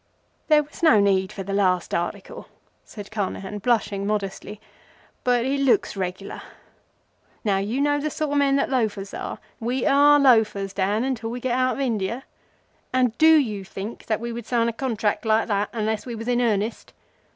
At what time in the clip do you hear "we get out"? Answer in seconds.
11.29-11.75